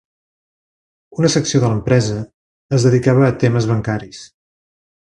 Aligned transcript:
Una 1.19 1.29
secció 1.33 1.61
de 1.65 1.69
l'empresa 1.73 2.17
es 2.79 2.89
dedicava 2.89 3.31
a 3.31 3.39
temes 3.45 3.71
bancaris. 3.75 4.27